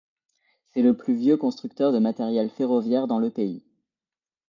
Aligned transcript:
C'est 0.71 0.81
le 0.81 0.97
plus 0.97 1.13
vieux 1.13 1.37
constructeur 1.37 1.91
de 1.91 1.99
matériel 1.99 2.49
ferroviaire 2.49 3.05
dans 3.05 3.19
le 3.19 3.29
pays. 3.29 3.61